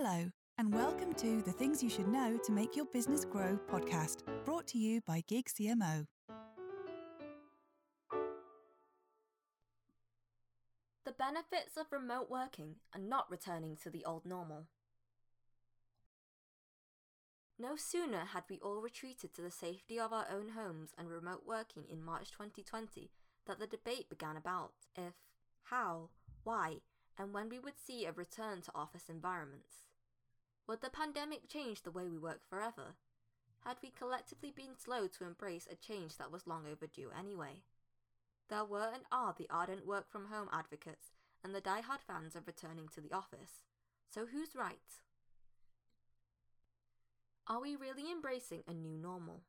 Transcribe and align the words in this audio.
Hello, 0.00 0.30
and 0.58 0.72
welcome 0.72 1.12
to 1.14 1.42
the 1.42 1.50
Things 1.50 1.82
You 1.82 1.90
Should 1.90 2.06
Know 2.06 2.38
to 2.44 2.52
Make 2.52 2.76
Your 2.76 2.84
Business 2.84 3.24
Grow 3.24 3.58
podcast, 3.68 4.18
brought 4.44 4.64
to 4.68 4.78
you 4.78 5.00
by 5.00 5.24
Gig 5.26 5.46
CMO. 5.46 6.06
The 11.04 11.10
benefits 11.18 11.76
of 11.76 11.90
remote 11.90 12.30
working 12.30 12.76
and 12.94 13.10
not 13.10 13.28
returning 13.28 13.76
to 13.82 13.90
the 13.90 14.04
old 14.04 14.24
normal. 14.24 14.68
No 17.58 17.74
sooner 17.74 18.26
had 18.26 18.44
we 18.48 18.60
all 18.60 18.80
retreated 18.80 19.34
to 19.34 19.42
the 19.42 19.50
safety 19.50 19.98
of 19.98 20.12
our 20.12 20.26
own 20.32 20.50
homes 20.50 20.90
and 20.96 21.10
remote 21.10 21.42
working 21.44 21.82
in 21.90 22.04
March 22.04 22.30
2020 22.30 23.10
that 23.48 23.58
the 23.58 23.66
debate 23.66 24.08
began 24.08 24.36
about 24.36 24.74
if, 24.94 25.14
how, 25.64 26.10
why, 26.44 26.76
and 27.18 27.34
when 27.34 27.48
we 27.48 27.58
would 27.58 27.80
see 27.84 28.04
a 28.04 28.12
return 28.12 28.62
to 28.62 28.70
office 28.76 29.08
environments. 29.08 29.87
Would 30.68 30.82
the 30.82 30.90
pandemic 30.90 31.48
change 31.48 31.82
the 31.82 31.90
way 31.90 32.08
we 32.08 32.18
work 32.18 32.40
forever? 32.46 32.94
Had 33.64 33.78
we 33.82 33.90
collectively 33.90 34.52
been 34.54 34.76
slow 34.76 35.06
to 35.06 35.24
embrace 35.24 35.66
a 35.70 35.74
change 35.74 36.18
that 36.18 36.30
was 36.30 36.46
long 36.46 36.66
overdue 36.70 37.10
anyway? 37.18 37.62
There 38.50 38.66
were 38.66 38.90
and 38.92 39.04
are 39.10 39.34
the 39.36 39.48
ardent 39.50 39.86
work 39.86 40.10
from 40.10 40.26
home 40.26 40.48
advocates 40.52 41.10
and 41.42 41.54
the 41.54 41.62
die-hard 41.62 42.00
fans 42.06 42.36
of 42.36 42.46
returning 42.46 42.88
to 42.94 43.00
the 43.00 43.12
office. 43.12 43.62
So 44.10 44.26
who's 44.26 44.54
right? 44.54 44.76
Are 47.46 47.62
we 47.62 47.74
really 47.74 48.12
embracing 48.12 48.62
a 48.68 48.74
new 48.74 48.98
normal? 48.98 49.40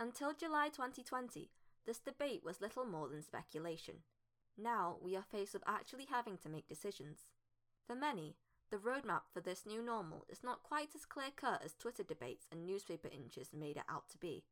Until 0.00 0.32
July 0.32 0.68
2020, 0.68 1.50
this 1.86 2.00
debate 2.00 2.42
was 2.44 2.60
little 2.60 2.84
more 2.84 3.08
than 3.08 3.22
speculation. 3.22 4.02
Now 4.56 4.96
we 5.00 5.14
are 5.14 5.24
faced 5.30 5.54
with 5.54 5.62
actually 5.68 6.06
having 6.10 6.36
to 6.38 6.48
make 6.48 6.66
decisions. 6.66 7.26
For 7.86 7.94
many, 7.94 8.36
the 8.70 8.76
roadmap 8.76 9.22
for 9.32 9.40
this 9.40 9.64
new 9.66 9.82
normal 9.82 10.24
is 10.28 10.44
not 10.44 10.62
quite 10.62 10.94
as 10.94 11.06
clear 11.06 11.30
cut 11.34 11.62
as 11.64 11.74
Twitter 11.74 12.02
debates 12.02 12.46
and 12.52 12.66
newspaper 12.66 13.08
inches 13.08 13.50
made 13.52 13.76
it 13.76 13.84
out 13.88 14.08
to 14.10 14.18
be. 14.18 14.44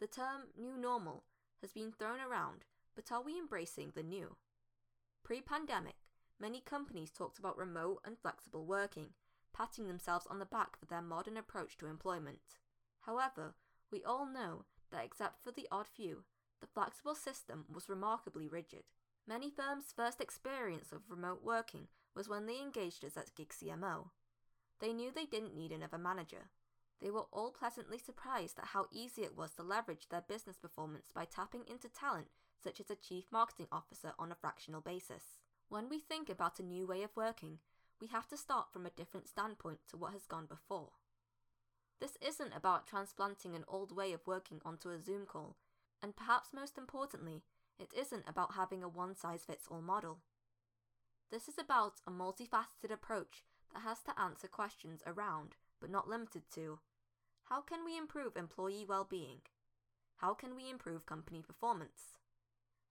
The 0.00 0.06
term 0.06 0.48
new 0.58 0.76
normal 0.76 1.24
has 1.60 1.72
been 1.72 1.92
thrown 1.92 2.20
around, 2.20 2.64
but 2.96 3.12
are 3.12 3.22
we 3.22 3.38
embracing 3.38 3.92
the 3.94 4.02
new? 4.02 4.36
Pre 5.22 5.40
pandemic, 5.40 5.96
many 6.40 6.60
companies 6.60 7.10
talked 7.10 7.38
about 7.38 7.56
remote 7.56 8.00
and 8.04 8.18
flexible 8.18 8.64
working, 8.64 9.10
patting 9.52 9.86
themselves 9.86 10.26
on 10.28 10.38
the 10.38 10.44
back 10.46 10.78
for 10.78 10.86
their 10.86 11.02
modern 11.02 11.36
approach 11.36 11.76
to 11.78 11.86
employment. 11.86 12.58
However, 13.02 13.54
we 13.92 14.02
all 14.02 14.26
know 14.26 14.64
that 14.90 15.04
except 15.04 15.44
for 15.44 15.52
the 15.52 15.68
odd 15.70 15.86
few, 15.86 16.24
the 16.60 16.66
flexible 16.66 17.14
system 17.14 17.64
was 17.72 17.88
remarkably 17.88 18.48
rigid. 18.48 18.84
Many 19.26 19.50
firms' 19.50 19.92
first 19.94 20.20
experience 20.20 20.92
of 20.92 21.02
remote 21.08 21.42
working 21.44 21.88
was 22.14 22.28
when 22.28 22.46
they 22.46 22.60
engaged 22.60 23.04
us 23.04 23.16
at 23.16 23.34
Gig 23.34 23.50
CMO. 23.50 24.10
They 24.80 24.92
knew 24.92 25.10
they 25.10 25.26
didn't 25.26 25.54
need 25.54 25.72
another 25.72 25.98
manager. 25.98 26.50
They 27.00 27.10
were 27.10 27.26
all 27.32 27.50
pleasantly 27.50 27.98
surprised 27.98 28.58
at 28.58 28.68
how 28.68 28.86
easy 28.92 29.22
it 29.22 29.36
was 29.36 29.52
to 29.52 29.62
leverage 29.62 30.08
their 30.08 30.20
business 30.20 30.58
performance 30.58 31.10
by 31.14 31.24
tapping 31.24 31.64
into 31.66 31.88
talent 31.88 32.28
such 32.62 32.80
as 32.80 32.90
a 32.90 32.94
chief 32.94 33.24
marketing 33.32 33.68
officer 33.72 34.12
on 34.18 34.30
a 34.30 34.34
fractional 34.34 34.80
basis. 34.80 35.40
When 35.68 35.88
we 35.88 35.98
think 35.98 36.28
about 36.28 36.60
a 36.60 36.64
new 36.64 36.86
way 36.86 37.02
of 37.02 37.16
working, 37.16 37.58
we 38.00 38.08
have 38.08 38.28
to 38.28 38.36
start 38.36 38.72
from 38.72 38.86
a 38.86 38.90
different 38.90 39.28
standpoint 39.28 39.78
to 39.88 39.96
what 39.96 40.12
has 40.12 40.26
gone 40.26 40.46
before. 40.46 40.90
This 42.00 42.16
isn't 42.26 42.52
about 42.54 42.86
transplanting 42.86 43.54
an 43.54 43.64
old 43.68 43.94
way 43.94 44.12
of 44.12 44.26
working 44.26 44.60
onto 44.64 44.90
a 44.90 45.00
Zoom 45.00 45.26
call, 45.26 45.56
and 46.02 46.16
perhaps 46.16 46.52
most 46.52 46.78
importantly, 46.78 47.42
it 47.78 47.92
isn't 47.96 48.24
about 48.26 48.54
having 48.54 48.82
a 48.82 48.88
one 48.88 49.14
size 49.14 49.44
fits 49.46 49.66
all 49.70 49.82
model. 49.82 50.18
This 51.30 51.46
is 51.46 51.58
about 51.58 52.00
a 52.06 52.10
multifaceted 52.10 52.90
approach 52.90 53.44
that 53.72 53.82
has 53.82 54.02
to 54.02 54.20
answer 54.20 54.48
questions 54.48 55.00
around, 55.06 55.54
but 55.80 55.90
not 55.90 56.08
limited 56.08 56.42
to, 56.54 56.80
how 57.44 57.60
can 57.60 57.84
we 57.84 57.96
improve 57.96 58.36
employee 58.36 58.84
well 58.88 59.06
being? 59.08 59.42
How 60.16 60.34
can 60.34 60.56
we 60.56 60.68
improve 60.68 61.06
company 61.06 61.40
performance? 61.40 62.18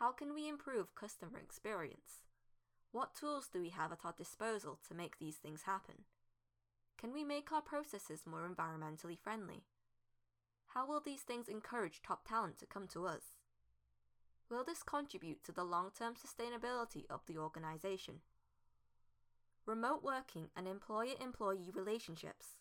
How 0.00 0.10
can 0.10 0.34
we 0.34 0.48
improve 0.48 0.94
customer 0.96 1.38
experience? 1.38 2.24
What 2.90 3.14
tools 3.14 3.48
do 3.52 3.60
we 3.60 3.70
have 3.70 3.92
at 3.92 4.04
our 4.04 4.14
disposal 4.16 4.78
to 4.88 4.94
make 4.94 5.18
these 5.18 5.36
things 5.36 5.62
happen? 5.62 6.04
Can 6.98 7.12
we 7.12 7.24
make 7.24 7.52
our 7.52 7.62
processes 7.62 8.22
more 8.26 8.48
environmentally 8.48 9.18
friendly? 9.18 9.64
How 10.68 10.86
will 10.86 11.00
these 11.00 11.22
things 11.22 11.48
encourage 11.48 12.02
top 12.02 12.26
talent 12.26 12.58
to 12.58 12.66
come 12.66 12.88
to 12.88 13.06
us? 13.06 13.22
Will 14.50 14.64
this 14.64 14.82
contribute 14.82 15.42
to 15.44 15.52
the 15.52 15.64
long 15.64 15.90
term 15.96 16.14
sustainability 16.14 17.04
of 17.08 17.20
the 17.26 17.38
organization? 17.38 18.20
Remote 19.66 20.02
working 20.02 20.48
and 20.54 20.68
employer 20.68 21.14
employee 21.20 21.70
relationships. 21.72 22.58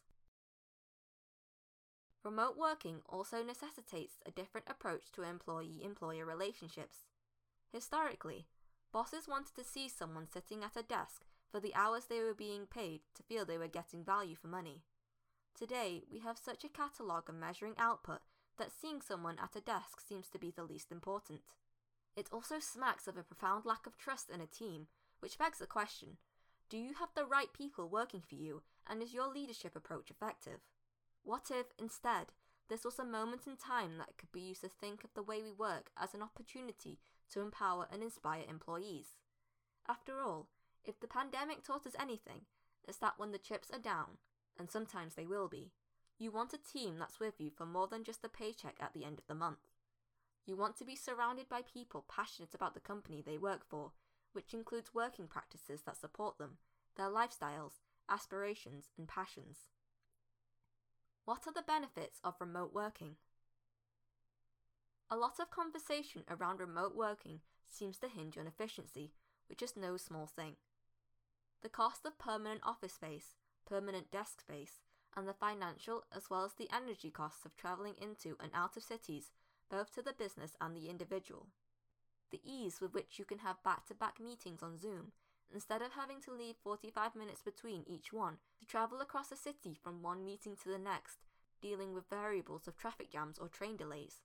Remote 2.23 2.57
working 2.57 3.01
also 3.09 3.43
necessitates 3.43 4.15
a 4.25 4.31
different 4.31 4.67
approach 4.69 5.11
to 5.11 5.23
employee 5.23 5.83
employer 5.83 6.25
relationships. 6.25 6.99
Historically, 7.73 8.47
bosses 8.93 9.27
wanted 9.27 9.53
to 9.55 9.63
see 9.63 9.89
someone 9.89 10.27
sitting 10.31 10.63
at 10.63 10.77
a 10.77 10.83
desk 10.83 11.25
for 11.51 11.59
the 11.59 11.75
hours 11.75 12.05
they 12.05 12.21
were 12.21 12.33
being 12.33 12.65
paid 12.65 13.01
to 13.13 13.23
feel 13.23 13.43
they 13.43 13.57
were 13.57 13.67
getting 13.67 14.05
value 14.05 14.35
for 14.35 14.47
money. 14.47 14.83
Today, 15.53 16.03
we 16.09 16.19
have 16.19 16.37
such 16.37 16.63
a 16.63 16.69
catalogue 16.69 17.27
of 17.27 17.35
measuring 17.35 17.75
output 17.77 18.21
that 18.57 18.71
seeing 18.71 19.01
someone 19.01 19.37
at 19.43 19.57
a 19.57 19.61
desk 19.61 19.99
seems 19.99 20.29
to 20.29 20.39
be 20.39 20.49
the 20.49 20.63
least 20.63 20.91
important. 20.91 21.41
It 22.15 22.29
also 22.31 22.59
smacks 22.59 23.07
of 23.07 23.17
a 23.17 23.23
profound 23.23 23.65
lack 23.65 23.87
of 23.87 23.97
trust 23.97 24.29
in 24.29 24.39
a 24.41 24.47
team, 24.47 24.87
which 25.19 25.37
begs 25.37 25.59
the 25.59 25.65
question 25.65 26.17
do 26.69 26.77
you 26.77 26.95
have 26.95 27.09
the 27.13 27.25
right 27.25 27.53
people 27.53 27.87
working 27.87 28.21
for 28.27 28.33
you, 28.33 28.63
and 28.87 29.03
is 29.03 29.13
your 29.13 29.27
leadership 29.27 29.75
approach 29.75 30.09
effective? 30.09 30.59
What 31.23 31.51
if, 31.51 31.67
instead, 31.77 32.27
this 32.67 32.83
was 32.83 32.97
a 32.97 33.05
moment 33.05 33.45
in 33.45 33.57
time 33.57 33.99
that 33.99 34.17
could 34.17 34.31
be 34.31 34.41
used 34.41 34.61
to 34.61 34.69
think 34.69 35.03
of 35.03 35.13
the 35.13 35.21
way 35.21 35.43
we 35.43 35.51
work 35.51 35.91
as 35.95 36.15
an 36.15 36.23
opportunity 36.23 36.97
to 37.31 37.41
empower 37.41 37.87
and 37.91 38.01
inspire 38.01 38.43
employees? 38.49 39.15
After 39.87 40.21
all, 40.21 40.47
if 40.83 40.99
the 40.99 41.07
pandemic 41.07 41.63
taught 41.63 41.85
us 41.85 41.95
anything, 41.99 42.41
it's 42.87 42.97
that 42.97 43.17
when 43.17 43.31
the 43.31 43.37
chips 43.37 43.69
are 43.71 43.79
down, 43.79 44.17
and 44.57 44.71
sometimes 44.71 45.15
they 45.15 45.27
will 45.27 45.47
be, 45.47 45.73
you 46.17 46.31
want 46.31 46.53
a 46.53 46.57
team 46.57 46.97
that's 46.97 47.19
with 47.19 47.39
you 47.39 47.51
for 47.55 47.65
more 47.65 47.87
than 47.87 48.03
just 48.03 48.23
a 48.23 48.29
paycheck 48.29 48.77
at 48.79 48.93
the 48.93 49.05
end 49.05 49.19
of 49.19 49.27
the 49.27 49.35
month. 49.35 49.72
You 50.45 50.57
want 50.57 50.77
to 50.77 50.85
be 50.85 50.95
surrounded 50.95 51.47
by 51.47 51.61
people 51.61 52.05
passionate 52.07 52.53
about 52.53 52.73
the 52.73 52.81
company 52.81 53.21
they 53.21 53.37
work 53.37 53.61
for, 53.67 53.91
which 54.33 54.53
includes 54.53 54.93
working 54.93 55.27
practices 55.27 55.81
that 55.85 55.97
support 55.97 56.37
them, 56.37 56.57
their 56.97 57.07
lifestyles, 57.07 57.81
aspirations, 58.09 58.89
and 58.97 59.07
passions. 59.07 59.69
What 61.25 61.47
are 61.47 61.53
the 61.53 61.61
benefits 61.61 62.19
of 62.23 62.35
remote 62.41 62.73
working? 62.73 63.15
A 65.09 65.15
lot 65.15 65.39
of 65.39 65.51
conversation 65.51 66.23
around 66.29 66.59
remote 66.59 66.95
working 66.95 67.39
seems 67.65 67.97
to 67.99 68.09
hinge 68.09 68.37
on 68.37 68.47
efficiency, 68.47 69.13
which 69.47 69.61
is 69.61 69.77
no 69.77 69.95
small 69.95 70.27
thing. 70.27 70.55
The 71.61 71.69
cost 71.69 72.05
of 72.05 72.19
permanent 72.19 72.61
office 72.63 72.93
space, 72.93 73.35
permanent 73.65 74.11
desk 74.11 74.41
space, 74.41 74.81
and 75.15 75.27
the 75.27 75.33
financial 75.33 76.03
as 76.13 76.29
well 76.29 76.43
as 76.43 76.53
the 76.53 76.69
energy 76.73 77.09
costs 77.09 77.45
of 77.45 77.55
travelling 77.55 77.95
into 78.01 78.35
and 78.41 78.51
out 78.53 78.75
of 78.75 78.83
cities 78.83 79.31
both 79.73 79.91
to 79.91 80.03
the 80.03 80.13
business 80.13 80.55
and 80.61 80.77
the 80.77 80.87
individual. 80.87 81.47
The 82.29 82.39
ease 82.45 82.79
with 82.79 82.93
which 82.93 83.17
you 83.17 83.25
can 83.25 83.39
have 83.39 83.63
back 83.63 83.87
to 83.87 83.95
back 83.95 84.19
meetings 84.19 84.61
on 84.61 84.77
Zoom, 84.77 85.13
instead 85.51 85.81
of 85.81 85.93
having 85.93 86.21
to 86.21 86.31
leave 86.31 86.55
45 86.63 87.15
minutes 87.15 87.41
between 87.41 87.83
each 87.87 88.13
one 88.13 88.37
to 88.59 88.67
travel 88.67 89.01
across 89.01 89.31
a 89.31 89.35
city 89.35 89.75
from 89.81 90.03
one 90.03 90.23
meeting 90.23 90.55
to 90.61 90.69
the 90.69 90.77
next, 90.77 91.23
dealing 91.59 91.91
with 91.91 92.07
variables 92.07 92.67
of 92.67 92.77
traffic 92.77 93.11
jams 93.11 93.39
or 93.39 93.47
train 93.47 93.75
delays. 93.75 94.21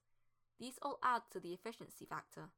These 0.59 0.77
all 0.83 0.99
add 1.01 1.23
to 1.31 1.39
the 1.39 1.53
efficiency 1.53 2.05
factor. 2.05 2.49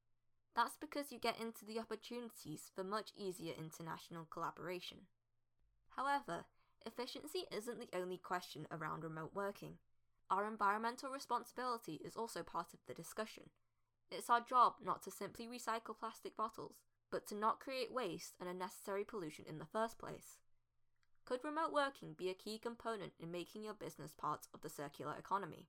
That's 0.53 0.75
because 0.75 1.13
you 1.13 1.19
get 1.19 1.39
into 1.39 1.63
the 1.63 1.79
opportunities 1.79 2.71
for 2.75 2.83
much 2.83 3.11
easier 3.15 3.53
international 3.57 4.27
collaboration. 4.29 4.97
However, 5.95 6.43
efficiency 6.85 7.45
isn't 7.55 7.79
the 7.79 7.97
only 7.97 8.17
question 8.17 8.67
around 8.69 9.05
remote 9.05 9.31
working. 9.33 9.75
Our 10.31 10.47
environmental 10.47 11.11
responsibility 11.11 11.99
is 12.05 12.15
also 12.15 12.41
part 12.41 12.73
of 12.73 12.79
the 12.87 12.93
discussion. 12.93 13.49
It's 14.09 14.29
our 14.29 14.39
job 14.39 14.75
not 14.81 15.03
to 15.03 15.11
simply 15.11 15.45
recycle 15.45 15.97
plastic 15.99 16.37
bottles, 16.37 16.77
but 17.11 17.27
to 17.27 17.35
not 17.35 17.59
create 17.59 17.91
waste 17.91 18.35
and 18.39 18.47
unnecessary 18.47 19.03
pollution 19.03 19.43
in 19.45 19.59
the 19.59 19.65
first 19.65 19.99
place. 19.99 20.37
Could 21.25 21.43
remote 21.43 21.73
working 21.73 22.13
be 22.17 22.29
a 22.29 22.33
key 22.33 22.57
component 22.57 23.11
in 23.19 23.29
making 23.29 23.63
your 23.63 23.73
business 23.73 24.13
part 24.13 24.47
of 24.53 24.61
the 24.61 24.69
circular 24.69 25.15
economy? 25.19 25.67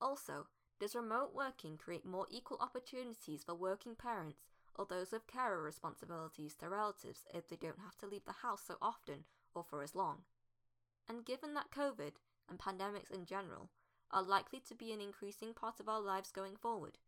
Also, 0.00 0.46
does 0.78 0.94
remote 0.94 1.32
working 1.34 1.76
create 1.76 2.06
more 2.06 2.26
equal 2.30 2.58
opportunities 2.60 3.42
for 3.42 3.54
working 3.54 3.96
parents 3.96 4.42
or 4.76 4.86
those 4.86 5.10
with 5.10 5.26
carer 5.26 5.60
responsibilities 5.60 6.54
to 6.54 6.68
relatives 6.68 7.24
if 7.34 7.48
they 7.48 7.56
don't 7.56 7.80
have 7.80 7.96
to 7.98 8.06
leave 8.06 8.24
the 8.26 8.42
house 8.42 8.62
so 8.64 8.76
often 8.80 9.24
or 9.54 9.64
for 9.64 9.82
as 9.82 9.96
long? 9.96 10.18
And 11.08 11.24
given 11.24 11.54
that 11.54 11.72
COVID 11.76 12.12
and 12.48 12.58
pandemics 12.58 13.10
in 13.10 13.24
general 13.24 13.70
are 14.10 14.22
likely 14.22 14.60
to 14.60 14.74
be 14.74 14.92
an 14.92 15.00
increasing 15.00 15.54
part 15.54 15.80
of 15.80 15.88
our 15.88 16.00
lives 16.00 16.30
going 16.30 16.56
forward, 16.56 16.98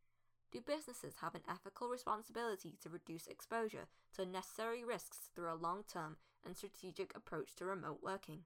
do 0.55 0.61
businesses 0.61 1.15
have 1.21 1.35
an 1.35 1.43
ethical 1.49 1.89
responsibility 1.89 2.77
to 2.81 2.89
reduce 2.89 3.27
exposure 3.27 3.89
to 4.15 4.23
unnecessary 4.23 4.85
risks 4.85 5.29
through 5.35 5.53
a 5.53 5.55
long 5.55 5.83
term 5.93 6.17
and 6.47 6.57
strategic 6.57 7.15
approach 7.17 7.57
to 7.57 7.65
remote 7.65 7.99
working. 8.03 8.45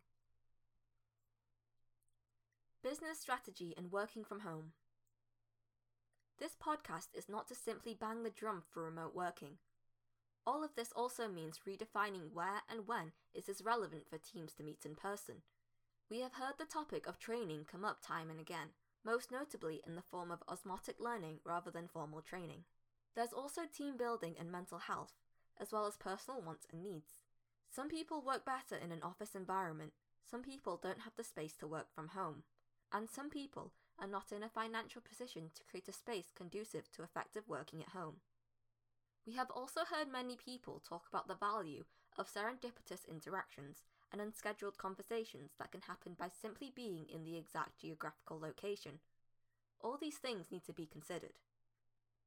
Business 2.82 3.20
strategy 3.20 3.74
and 3.76 3.92
working 3.92 4.24
from 4.24 4.40
home. 4.40 4.72
This 6.38 6.56
podcast 6.56 7.08
is 7.12 7.28
not 7.28 7.46
to 7.48 7.54
simply 7.54 7.94
bang 7.98 8.22
the 8.22 8.30
drum 8.30 8.62
for 8.70 8.84
remote 8.84 9.14
working. 9.14 9.58
All 10.46 10.64
of 10.64 10.76
this 10.76 10.92
also 10.96 11.28
means 11.28 11.60
redefining 11.68 12.32
where 12.32 12.62
and 12.70 12.86
when 12.86 13.12
it 13.34 13.50
is 13.50 13.60
relevant 13.62 14.08
for 14.08 14.16
teams 14.16 14.54
to 14.54 14.62
meet 14.62 14.86
in 14.86 14.94
person. 14.94 15.42
We 16.10 16.20
have 16.20 16.32
heard 16.34 16.54
the 16.58 16.64
topic 16.64 17.06
of 17.06 17.18
training 17.18 17.66
come 17.70 17.84
up 17.84 18.00
time 18.00 18.30
and 18.30 18.40
again, 18.40 18.68
most 19.04 19.30
notably 19.30 19.82
in 19.86 19.94
the 19.94 20.02
form 20.02 20.30
of 20.30 20.42
osmotic 20.48 20.98
learning 20.98 21.40
rather 21.44 21.70
than 21.70 21.86
formal 21.86 22.22
training. 22.22 22.64
There's 23.14 23.34
also 23.34 23.62
team 23.66 23.98
building 23.98 24.34
and 24.38 24.50
mental 24.50 24.78
health, 24.78 25.12
as 25.60 25.70
well 25.70 25.86
as 25.86 25.98
personal 25.98 26.40
wants 26.40 26.66
and 26.72 26.82
needs. 26.82 27.24
Some 27.68 27.90
people 27.90 28.22
work 28.22 28.46
better 28.46 28.82
in 28.82 28.90
an 28.90 29.02
office 29.02 29.34
environment, 29.34 29.92
some 30.24 30.42
people 30.42 30.80
don't 30.82 31.00
have 31.00 31.14
the 31.16 31.24
space 31.24 31.54
to 31.58 31.66
work 31.66 31.92
from 31.94 32.08
home, 32.08 32.42
and 32.90 33.10
some 33.10 33.28
people 33.28 33.72
are 33.98 34.08
not 34.08 34.32
in 34.32 34.42
a 34.42 34.48
financial 34.48 35.02
position 35.02 35.50
to 35.54 35.64
create 35.64 35.88
a 35.88 35.92
space 35.92 36.32
conducive 36.34 36.90
to 36.92 37.02
effective 37.02 37.42
working 37.46 37.82
at 37.82 37.90
home. 37.90 38.16
We 39.26 39.34
have 39.34 39.50
also 39.50 39.80
heard 39.84 40.10
many 40.10 40.36
people 40.36 40.80
talk 40.80 41.04
about 41.08 41.28
the 41.28 41.34
value 41.34 41.84
of 42.16 42.32
serendipitous 42.32 43.06
interactions 43.06 43.82
and 44.12 44.20
unscheduled 44.20 44.78
conversations 44.78 45.52
that 45.58 45.72
can 45.72 45.82
happen 45.82 46.16
by 46.18 46.28
simply 46.28 46.72
being 46.74 47.06
in 47.12 47.24
the 47.24 47.36
exact 47.36 47.80
geographical 47.80 48.38
location. 48.38 49.00
All 49.80 49.96
these 50.00 50.18
things 50.18 50.46
need 50.50 50.64
to 50.64 50.72
be 50.72 50.86
considered. 50.86 51.38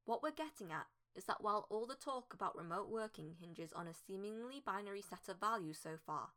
What 0.04 0.22
we're 0.22 0.30
getting 0.30 0.72
at 0.72 0.86
is 1.14 1.24
that 1.24 1.42
while 1.42 1.66
all 1.70 1.86
the 1.86 1.94
talk 1.94 2.32
about 2.32 2.56
remote 2.56 2.88
working 2.88 3.34
hinges 3.40 3.72
on 3.72 3.86
a 3.86 3.94
seemingly 3.94 4.62
binary 4.64 5.02
set 5.02 5.28
of 5.28 5.40
values 5.40 5.78
so 5.82 5.96
far, 6.04 6.30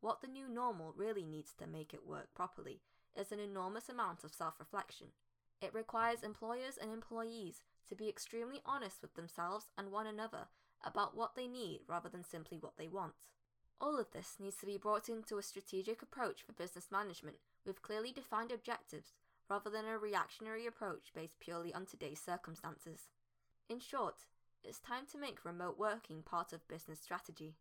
what 0.00 0.20
the 0.20 0.28
new 0.28 0.48
normal 0.48 0.92
really 0.96 1.24
needs 1.24 1.54
to 1.54 1.66
make 1.66 1.94
it 1.94 2.06
work 2.06 2.34
properly 2.34 2.82
is 3.16 3.32
an 3.32 3.40
enormous 3.40 3.88
amount 3.88 4.22
of 4.24 4.34
self 4.34 4.54
reflection. 4.58 5.08
It 5.62 5.72
requires 5.72 6.22
employers 6.22 6.76
and 6.80 6.90
employees 6.90 7.62
to 7.88 7.94
be 7.94 8.08
extremely 8.08 8.60
honest 8.66 9.00
with 9.00 9.14
themselves 9.14 9.66
and 9.78 9.90
one 9.90 10.06
another 10.06 10.48
about 10.84 11.16
what 11.16 11.34
they 11.34 11.46
need 11.46 11.80
rather 11.88 12.08
than 12.08 12.24
simply 12.24 12.58
what 12.58 12.76
they 12.76 12.88
want. 12.88 13.14
All 13.80 13.98
of 13.98 14.10
this 14.12 14.36
needs 14.40 14.56
to 14.56 14.66
be 14.66 14.78
brought 14.78 15.08
into 15.08 15.38
a 15.38 15.42
strategic 15.42 16.02
approach 16.02 16.42
for 16.42 16.52
business 16.52 16.86
management 16.90 17.36
with 17.66 17.82
clearly 17.82 18.12
defined 18.12 18.52
objectives 18.52 19.12
rather 19.50 19.70
than 19.70 19.84
a 19.86 19.98
reactionary 19.98 20.66
approach 20.66 21.12
based 21.14 21.38
purely 21.40 21.72
on 21.74 21.86
today's 21.86 22.20
circumstances. 22.20 23.08
In 23.68 23.80
short, 23.80 24.26
it's 24.62 24.78
time 24.78 25.04
to 25.12 25.18
make 25.18 25.44
remote 25.44 25.78
working 25.78 26.22
part 26.22 26.52
of 26.52 26.66
business 26.68 27.00
strategy. 27.00 27.54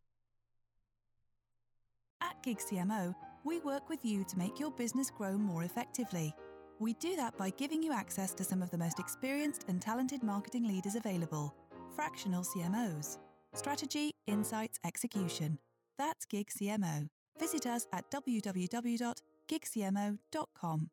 At 2.22 2.42
Gig 2.42 2.60
CMO, 2.60 3.14
we 3.44 3.60
work 3.60 3.90
with 3.90 4.06
you 4.06 4.24
to 4.24 4.38
make 4.38 4.60
your 4.60 4.72
business 4.72 5.12
grow 5.12 5.38
more 5.38 5.64
effectively. 5.64 6.34
We 6.80 6.94
do 6.94 7.16
that 7.18 7.38
by 7.38 7.50
giving 7.50 7.84
you 7.84 7.92
access 7.92 8.34
to 8.36 8.44
some 8.46 8.62
of 8.62 8.72
the 8.72 8.78
most 8.78 9.00
experienced 9.00 9.66
and 9.68 9.82
talented 9.82 10.24
marketing 10.24 10.68
leaders 10.68 10.96
available, 10.96 11.54
fractional 11.96 12.44
CMOs. 12.44 13.18
Strategy, 13.54 14.12
insights, 14.26 14.80
execution. 14.86 15.60
That's 15.98 16.26
Gig 16.26 16.50
CMO. 16.50 17.10
Visit 17.40 17.66
us 17.66 17.88
at 17.92 18.12
www.gigcmo.com. 18.12 20.90